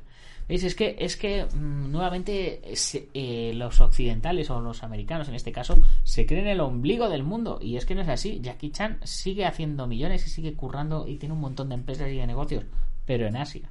[0.51, 0.65] ¿Veis?
[0.65, 2.61] Es que, es que mm, nuevamente
[3.15, 7.61] eh, los occidentales o los americanos en este caso se creen el ombligo del mundo
[7.63, 8.41] y es que no es así.
[8.43, 12.17] Jackie Chan sigue haciendo millones y sigue currando y tiene un montón de empresas y
[12.17, 12.65] de negocios,
[13.07, 13.71] pero en Asia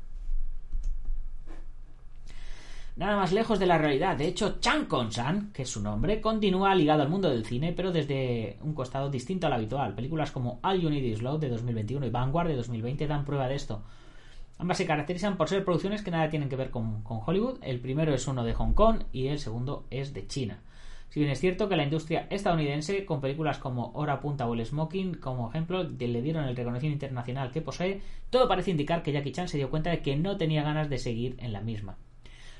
[2.96, 4.15] nada más lejos de la realidad.
[4.15, 7.92] De hecho, Chan Kon-san, que es su nombre, continúa ligado al mundo del cine, pero
[7.92, 9.96] desde un costado distinto al habitual.
[9.96, 13.48] Películas como All You Need Is Love de 2021 y Vanguard de 2020 dan prueba
[13.48, 13.84] de esto.
[14.62, 17.60] Ambas se caracterizan por ser producciones que nada tienen que ver con, Hollywood.
[17.62, 20.60] El primero es uno de Hong Kong y el segundo es de China.
[21.08, 24.65] Si bien es cierto que la industria estadounidense, con películas como Hora Punta o El
[24.65, 29.32] Smoking como ejemplo, le dieron el reconocimiento internacional que posee, todo parece indicar que Jackie
[29.32, 31.98] Chan se dio cuenta de que no tenía ganas de seguir en la misma.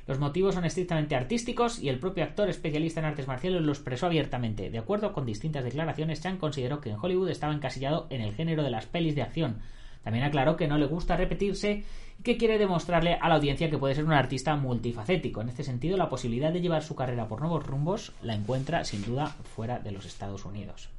[0.08, 4.06] Los motivos son estrictamente artísticos y el propio actor especialista en artes marciales lo expresó
[4.06, 4.70] abiertamente.
[4.70, 8.64] De acuerdo con distintas declaraciones, Chan consideró que en Hollywood estaba encasillado en el género
[8.64, 9.60] de las pelis de acción.
[10.04, 11.84] También aclaró que no le gusta repetirse
[12.20, 15.42] y que quiere demostrarle a la audiencia que puede ser un artista multifacético.
[15.42, 19.04] En este sentido, la posibilidad de llevar su carrera por nuevos rumbos la encuentra sin
[19.04, 20.90] duda fuera de los Estados Unidos.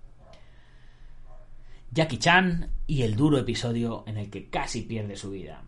[1.93, 5.65] Jackie Chan y el duro episodio en el que casi pierde su vida.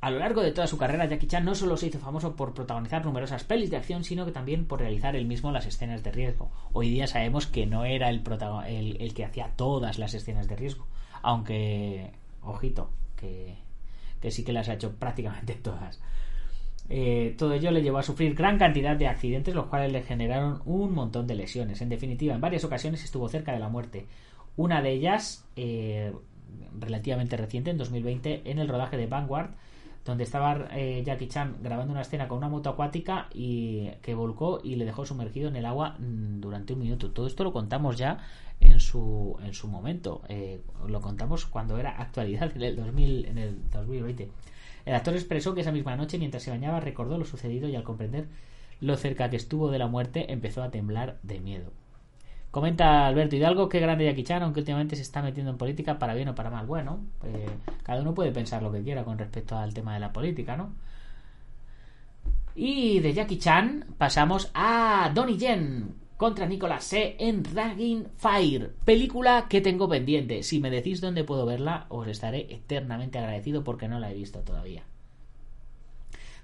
[0.00, 2.54] A lo largo de toda su carrera, Jackie Chan no solo se hizo famoso por
[2.54, 6.10] protagonizar numerosas pelis de acción, sino que también por realizar él mismo las escenas de
[6.10, 6.50] riesgo.
[6.72, 8.22] Hoy día sabemos que no era el,
[8.98, 10.86] el, que hacía todas las escenas de riesgo,
[11.22, 13.56] aunque, ojito, que,
[14.30, 16.00] sí que las ha hecho prácticamente todas.
[16.88, 20.60] Eh, todo ello le llevó a sufrir gran cantidad de accidentes, los cuales le generaron
[20.64, 21.80] un montón de lesiones.
[21.80, 24.06] En definitiva, en varias ocasiones estuvo cerca de la muerte.
[24.56, 26.12] Una de ellas, eh,
[26.78, 29.50] relativamente reciente, en 2020, en el rodaje de Vanguard,
[30.04, 34.60] donde estaba eh, Jackie Chan grabando una escena con una moto acuática y que volcó
[34.62, 37.10] y le dejó sumergido en el agua mm, durante un minuto.
[37.12, 38.18] Todo esto lo contamos ya
[38.60, 40.22] en su, en su momento.
[40.28, 44.30] Eh, lo contamos cuando era actualidad en el, 2000, en el 2020.
[44.86, 47.82] El actor expresó que esa misma noche, mientras se bañaba, recordó lo sucedido y al
[47.82, 48.26] comprender
[48.80, 51.70] lo cerca que estuvo de la muerte, empezó a temblar de miedo.
[52.50, 56.14] Comenta Alberto Hidalgo, qué grande Jackie Chan, aunque últimamente se está metiendo en política para
[56.14, 56.66] bien o para mal.
[56.66, 57.46] Bueno, eh,
[57.84, 60.72] cada uno puede pensar lo que quiera con respecto al tema de la política, ¿no?
[62.56, 67.16] Y de Jackie Chan pasamos a Donnie Yen contra Nicolas C.
[67.18, 70.42] en Dragging Fire, película que tengo pendiente.
[70.42, 74.40] Si me decís dónde puedo verla, os estaré eternamente agradecido porque no la he visto
[74.40, 74.82] todavía.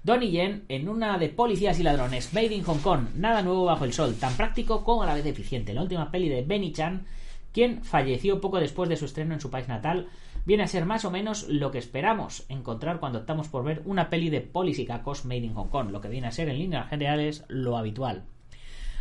[0.01, 3.85] Donnie Yen en una de policías y ladrones, Made in Hong Kong, nada nuevo bajo
[3.85, 5.75] el sol, tan práctico como a la vez eficiente.
[5.75, 7.05] La última peli de Benny Chan,
[7.51, 10.07] quien falleció poco después de su estreno en su país natal,
[10.43, 14.09] viene a ser más o menos lo que esperamos encontrar cuando optamos por ver una
[14.09, 17.45] peli de policicacos Made in Hong Kong, lo que viene a ser en líneas generales
[17.47, 18.23] lo habitual.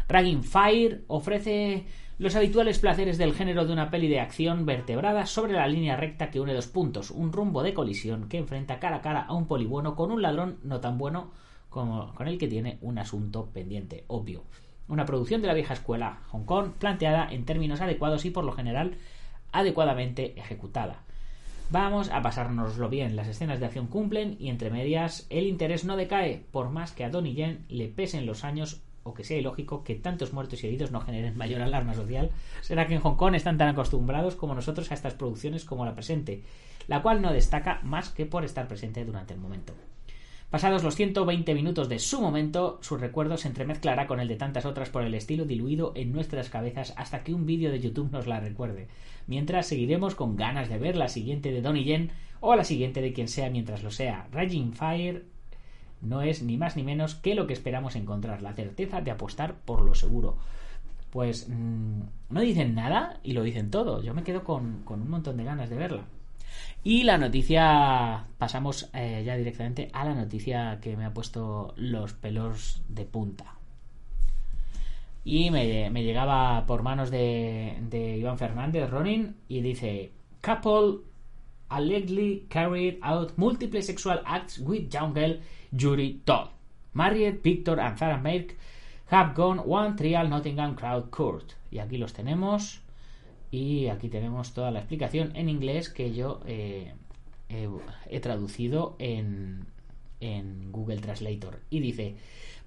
[0.08, 1.84] Dragging Fire ofrece
[2.18, 6.30] los habituales placeres del género de una peli de acción vertebrada sobre la línea recta
[6.30, 9.46] que une dos puntos, un rumbo de colisión que enfrenta cara a cara a un
[9.46, 11.32] poli bueno con un ladrón no tan bueno
[11.68, 14.44] como con el que tiene un asunto pendiente, obvio.
[14.88, 18.52] Una producción de la vieja escuela Hong Kong planteada en términos adecuados y por lo
[18.52, 18.96] general
[19.50, 21.02] adecuadamente ejecutada.
[21.68, 25.96] Vamos a pasárnoslo bien, las escenas de acción cumplen y entre medias el interés no
[25.96, 29.84] decae, por más que a Donnie Yen le pesen los años o que sea ilógico
[29.84, 33.34] que tantos muertos y heridos no generen mayor alarma social, será que en Hong Kong
[33.34, 36.42] están tan acostumbrados como nosotros a estas producciones como la presente,
[36.88, 39.72] la cual no destaca más que por estar presente durante el momento.
[40.50, 44.64] Pasados los 120 minutos de su momento, su recuerdo se entremezclará con el de tantas
[44.64, 48.28] otras por el estilo diluido en nuestras cabezas hasta que un vídeo de YouTube nos
[48.28, 48.86] la recuerde.
[49.26, 53.12] Mientras seguiremos con ganas de ver la siguiente de Donnie Yen o la siguiente de
[53.12, 54.28] quien sea mientras lo sea.
[54.30, 55.24] Raging Fire
[56.00, 59.54] no es ni más ni menos que lo que esperamos encontrar, la certeza de apostar
[59.54, 60.36] por lo seguro.
[61.10, 64.02] Pues mm, no dicen nada y lo dicen todo.
[64.02, 66.04] Yo me quedo con, un montón de ganas de verla.
[66.84, 72.12] Y la noticia, pasamos eh, ya directamente a la noticia que me ha puesto los
[72.12, 73.56] pelos de punta.
[75.24, 81.00] Y me, llegaba por manos de, de Iván Fernández, Ronin, y dice, Couple
[81.68, 85.40] allegedly carried out multiple sexual acts with girl
[85.74, 86.48] Jury Todd.
[86.92, 88.54] Marriott, Victor and Sarah Merck
[89.10, 91.52] have gone one trial Nottingham Crowd Court.
[91.70, 92.80] Y aquí los tenemos.
[93.50, 96.94] Y aquí tenemos toda la explicación en inglés que yo eh,
[97.48, 99.66] he traducido en,
[100.20, 101.60] en Google Translator.
[101.70, 102.16] Y dice,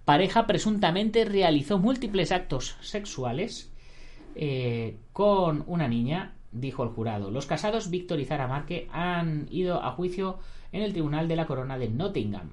[0.06, 3.72] pareja presuntamente realizó múltiples actos sexuales
[4.36, 7.32] eh, con una niña, dijo el jurado.
[7.32, 10.40] Los casados Víctor y Zara Marque han ido a juicio
[10.72, 12.52] en el Tribunal de la Corona de Nottingham.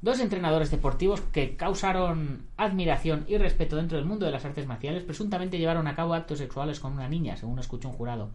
[0.00, 5.02] Dos entrenadores deportivos que causaron admiración y respeto dentro del mundo de las artes marciales
[5.02, 8.30] presuntamente llevaron a cabo actos sexuales con una niña, según escuchó un jurado.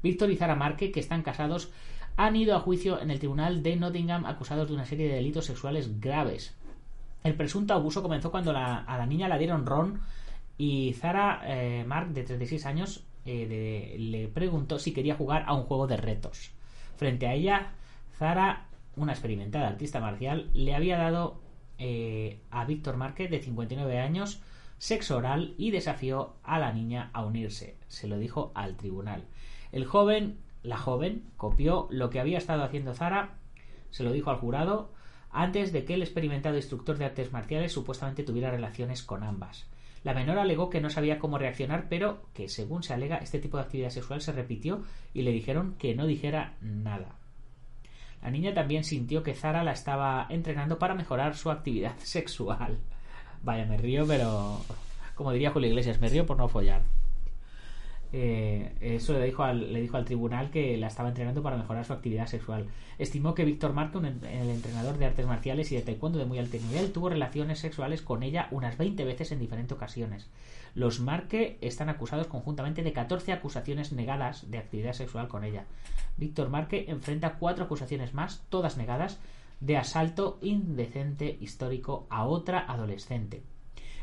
[0.00, 1.72] Víctor y Zara Marque, que están casados,
[2.16, 5.46] han ido a juicio en el tribunal de Nottingham acusados de una serie de delitos
[5.46, 6.54] sexuales graves.
[7.24, 10.00] El presunto abuso comenzó cuando a la niña la dieron ron
[10.56, 15.64] y Zara eh, Mark, de 36 años, eh, le preguntó si quería jugar a un
[15.64, 16.52] juego de retos.
[16.96, 17.72] Frente a ella,
[18.16, 18.67] Zara
[18.98, 21.40] una experimentada artista marcial, le había dado
[21.78, 24.42] eh, a Víctor Márquez, de 59 años,
[24.78, 27.76] sexo oral y desafió a la niña a unirse.
[27.88, 29.24] Se lo dijo al tribunal.
[29.72, 33.38] El joven, la joven, copió lo que había estado haciendo Zara,
[33.90, 34.92] se lo dijo al jurado,
[35.30, 39.68] antes de que el experimentado instructor de artes marciales supuestamente tuviera relaciones con ambas.
[40.04, 43.56] La menor alegó que no sabía cómo reaccionar, pero que, según se alega, este tipo
[43.56, 44.82] de actividad sexual se repitió
[45.12, 47.17] y le dijeron que no dijera nada.
[48.22, 52.78] La niña también sintió que Zara la estaba entrenando para mejorar su actividad sexual.
[53.42, 54.60] Vaya, me río, pero
[55.14, 56.82] como diría Julio Iglesias, me río por no follar.
[58.12, 61.84] Eh, eso le dijo, al, le dijo al tribunal que la estaba entrenando para mejorar
[61.84, 62.66] su actividad sexual.
[62.98, 66.56] Estimó que Víctor Marco, el entrenador de artes marciales y de taekwondo de muy alto
[66.56, 70.28] nivel, tuvo relaciones sexuales con ella unas 20 veces en diferentes ocasiones.
[70.74, 75.66] Los Marque están acusados conjuntamente de 14 acusaciones negadas de actividad sexual con ella.
[76.16, 79.18] Víctor Marque enfrenta cuatro acusaciones más, todas negadas,
[79.60, 83.42] de asalto indecente histórico a otra adolescente.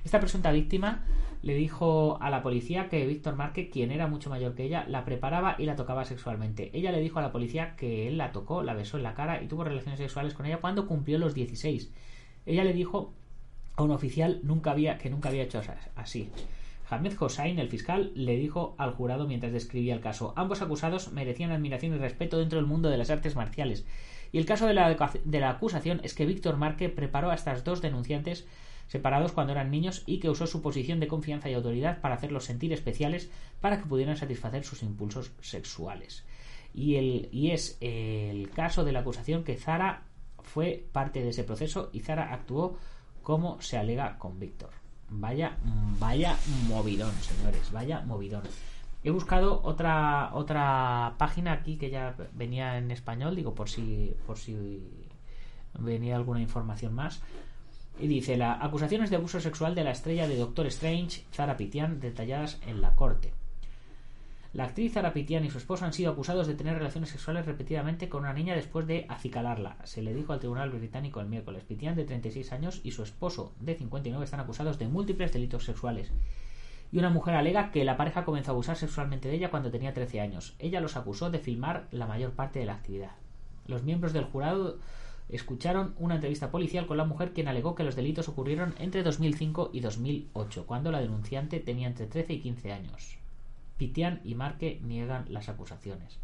[0.05, 1.03] Esta presunta víctima
[1.41, 5.03] le dijo a la policía que Víctor Marque, quien era mucho mayor que ella, la
[5.03, 6.69] preparaba y la tocaba sexualmente.
[6.73, 9.41] Ella le dijo a la policía que él la tocó, la besó en la cara
[9.41, 11.91] y tuvo relaciones sexuales con ella cuando cumplió los 16.
[12.45, 13.13] Ella le dijo
[13.75, 15.59] a un oficial nunca había, que nunca había hecho
[15.95, 16.29] así.
[16.87, 20.33] Ahmed Hossain, el fiscal, le dijo al jurado mientras describía el caso.
[20.35, 23.87] Ambos acusados merecían admiración y respeto dentro del mundo de las artes marciales.
[24.31, 27.63] Y el caso de la, de la acusación es que Víctor Marque preparó a estas
[27.63, 28.45] dos denunciantes
[28.87, 32.45] separados cuando eran niños y que usó su posición de confianza y autoridad para hacerlos
[32.45, 33.29] sentir especiales
[33.61, 36.23] para que pudieran satisfacer sus impulsos sexuales.
[36.73, 40.03] Y, el, y es el caso de la acusación que Zara
[40.39, 42.77] fue parte de ese proceso y Zara actuó
[43.23, 44.69] como se alega con Víctor.
[45.09, 45.57] Vaya,
[45.99, 48.43] vaya movidón, señores, vaya movidón.
[49.03, 54.37] He buscado otra otra página aquí que ya venía en español, digo por si por
[54.37, 55.07] si
[55.77, 57.21] venía alguna información más.
[57.99, 61.99] Y dice, la acusaciones de abuso sexual de la estrella de Doctor Strange, Zara Pitian,
[61.99, 63.33] detalladas en la corte.
[64.55, 68.07] La actriz Zara Pitian y su esposo han sido acusados de tener relaciones sexuales repetidamente
[68.07, 69.75] con una niña después de acicalarla.
[69.83, 71.65] Se le dijo al tribunal británico el miércoles.
[71.65, 76.09] Pitian, de 36 años, y su esposo, de 59, están acusados de múltiples delitos sexuales.
[76.89, 79.93] Y una mujer alega que la pareja comenzó a abusar sexualmente de ella cuando tenía
[79.93, 80.55] 13 años.
[80.57, 83.11] Ella los acusó de filmar la mayor parte de la actividad.
[83.67, 84.79] Los miembros del jurado
[85.29, 89.71] escucharon una entrevista policial con la mujer quien alegó que los delitos ocurrieron entre 2005
[89.73, 93.17] y 2008, cuando la denunciante tenía entre 13 y 15 años.
[93.77, 96.19] Pitian y Marque niegan las acusaciones.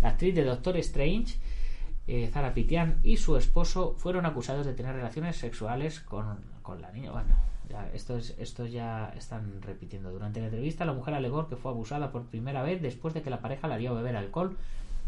[0.00, 1.36] La actriz de Doctor Strange,
[2.06, 6.90] eh, Zara Pitian, y su esposo fueron acusados de tener relaciones sexuales con, con la
[6.92, 7.10] niña.
[7.10, 7.36] Bueno,
[7.68, 10.10] ya, esto, es, esto ya están repitiendo.
[10.10, 13.30] Durante la entrevista, la mujer alegó que fue abusada por primera vez después de que
[13.30, 14.56] la pareja la haría beber alcohol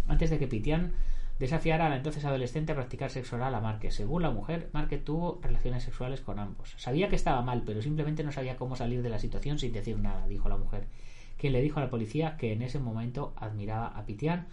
[0.09, 0.93] antes de que Pitian
[1.39, 3.91] desafiara a la entonces adolescente a practicar sexo oral a Marque.
[3.91, 6.74] Según la mujer, Marque tuvo relaciones sexuales con ambos.
[6.76, 9.99] Sabía que estaba mal, pero simplemente no sabía cómo salir de la situación sin decir
[9.99, 10.87] nada, dijo la mujer,
[11.39, 14.47] quien le dijo a la policía que en ese momento admiraba a Pitian,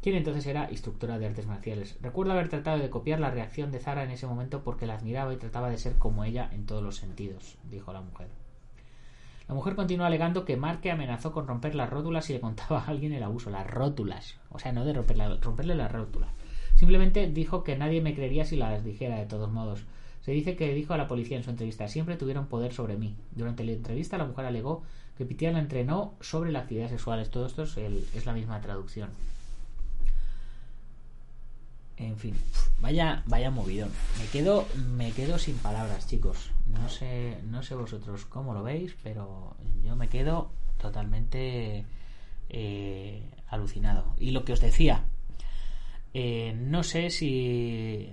[0.00, 1.96] quien entonces era instructora de artes marciales.
[2.02, 5.32] Recuerdo haber tratado de copiar la reacción de Zara en ese momento porque la admiraba
[5.32, 8.43] y trataba de ser como ella en todos los sentidos, dijo la mujer.
[9.48, 12.86] La mujer continuó alegando que Marque amenazó con romper las rótulas si le contaba a
[12.86, 13.50] alguien el abuso.
[13.50, 14.36] Las rótulas.
[14.50, 16.30] O sea, no de romperle las rótulas.
[16.76, 19.84] Simplemente dijo que nadie me creería si las dijera de todos modos.
[20.22, 23.14] Se dice que dijo a la policía en su entrevista, siempre tuvieron poder sobre mí.
[23.32, 24.82] Durante la entrevista la mujer alegó
[25.18, 27.28] que Pitian la entrenó sobre la actividad sexual.
[27.28, 29.10] Todo esto es, es la misma traducción.
[31.96, 32.34] En fin,
[32.80, 33.90] vaya, vaya movidón.
[34.18, 34.66] Me quedo,
[34.96, 36.50] me quedo sin palabras, chicos.
[36.66, 41.84] No sé, no sé vosotros cómo lo veis, pero yo me quedo totalmente
[42.48, 44.14] eh, alucinado.
[44.18, 45.04] Y lo que os decía,
[46.14, 48.12] eh, no sé si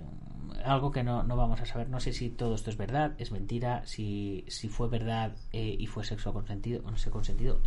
[0.64, 3.32] algo que no, no, vamos a saber, no sé si todo esto es verdad, es
[3.32, 7.60] mentira, si, si fue verdad eh, y fue sexo consentido o no sé consentido.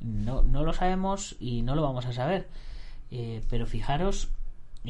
[0.00, 2.48] no, no lo sabemos y no lo vamos a saber.
[3.48, 4.30] pero fijaros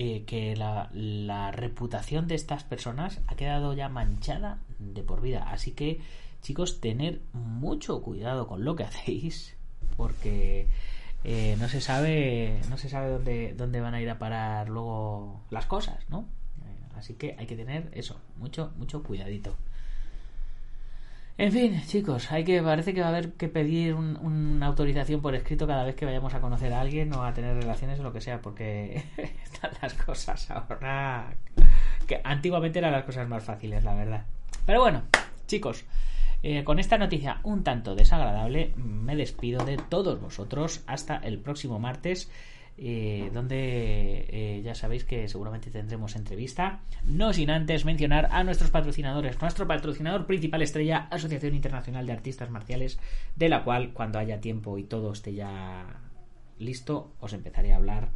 [0.01, 5.51] eh, que la, reputación de estas personas ha quedado ya manchada de por vida.
[5.51, 6.01] Así que,
[6.41, 9.57] chicos, tener mucho cuidado con lo que hacéis,
[9.97, 10.69] porque
[11.25, 15.41] eh, no se sabe, no se sabe dónde, dónde van a ir a parar luego
[15.51, 16.29] las cosas, ¿no?
[16.65, 19.57] Eh, así que hay que tener eso, mucho, mucho cuidadito.
[21.39, 25.37] En fin, chicos, hay que parece que va a haber que pedir una autorización por
[25.37, 28.13] escrito cada vez que vayamos a conocer a alguien o a tener relaciones o lo
[28.13, 29.05] que sea, porque
[29.45, 31.33] están las cosas ahora
[32.09, 34.25] que antiguamente eran las cosas más fáciles, la verdad.
[34.67, 35.05] Pero bueno,
[35.47, 35.85] chicos,
[36.43, 41.79] eh, con esta noticia un tanto desagradable me despido de todos vosotros hasta el próximo
[41.79, 42.29] martes
[42.81, 46.81] eh, donde eh, ya sabéis que seguramente tendremos entrevista.
[47.05, 49.41] No sin antes mencionar a nuestros patrocinadores.
[49.41, 53.01] Nuestro patrocinador principal estrella, Asociación Internacional de Artistas Marciales,
[53.35, 55.87] de la cual cuando haya tiempo y todo esté ya
[56.61, 58.11] listo, os empezaré a hablar.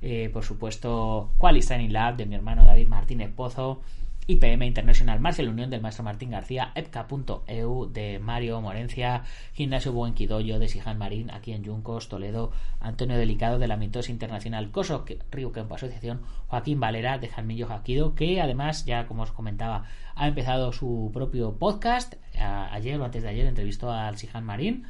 [0.00, 3.82] Eh, por supuesto, Quality Training Lab de mi hermano David Martínez Pozo.
[4.28, 9.22] IPM International Marcial Unión del maestro Martín García, EPCA.eu de Mario Morencia,
[9.54, 14.70] Gimnasio Buenquidoyo de Sijan Marín, aquí en Yuncos, Toledo, Antonio Delicado de la Mitos Internacional
[14.70, 19.86] Coso Río Campo Asociación, Joaquín Valera de Jalmillo Jaquido, que además, ya como os comentaba,
[20.14, 22.16] ha empezado su propio podcast.
[22.36, 24.84] ayer o antes de ayer entrevistó al Sijan Marín.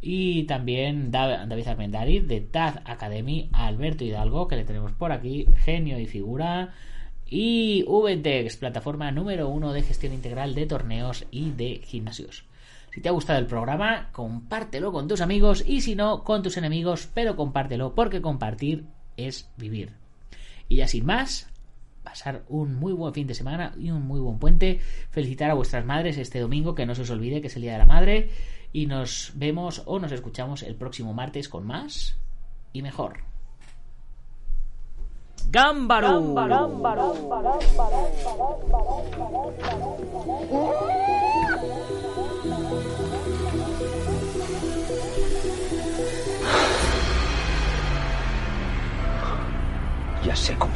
[0.00, 6.00] Y también David Armendariz de Taz Academy, Alberto Hidalgo, que le tenemos por aquí, genio
[6.00, 6.74] y figura
[7.28, 12.44] y VTEX, plataforma número uno de gestión integral de torneos y de gimnasios.
[12.92, 16.56] Si te ha gustado el programa, compártelo con tus amigos y si no, con tus
[16.56, 19.92] enemigos, pero compártelo porque compartir es vivir.
[20.68, 21.50] Y ya sin más,
[22.02, 24.80] pasar un muy buen fin de semana y un muy buen puente.
[25.10, 27.72] Felicitar a vuestras madres este domingo, que no se os olvide que es el Día
[27.72, 28.30] de la Madre.
[28.72, 32.16] Y nos vemos o nos escuchamos el próximo martes con más
[32.72, 33.35] y mejor.
[35.50, 36.34] Gámbaro.
[50.24, 50.74] Ya sé Kung